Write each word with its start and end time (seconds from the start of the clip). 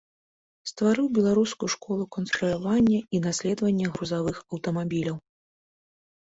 Стварыў 0.69 1.09
беларускую 1.17 1.69
школу 1.75 2.03
канструявання 2.17 2.99
і 3.19 3.21
даследавання 3.29 3.85
грузавых 3.95 4.35
аўтамабіляў. 4.51 5.17